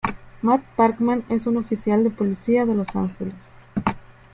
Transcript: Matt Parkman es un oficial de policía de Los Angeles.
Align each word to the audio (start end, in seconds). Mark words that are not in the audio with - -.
Matt 0.41 0.63
Parkman 0.75 1.23
es 1.29 1.45
un 1.45 1.57
oficial 1.57 2.03
de 2.03 2.09
policía 2.09 2.65
de 2.65 2.73
Los 2.73 2.95
Angeles. 2.95 3.35